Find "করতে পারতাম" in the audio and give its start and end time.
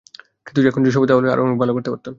1.75-2.09